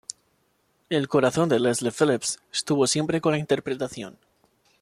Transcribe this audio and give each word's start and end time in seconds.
El 0.89 1.07
corazón 1.07 1.47
de 1.47 1.59
Leslie 1.59 1.91
Phillips 1.95 2.39
estuvo 2.51 2.87
siempre 2.87 3.21
con 3.21 3.33
la 3.33 3.37
interpretación. 3.37 4.17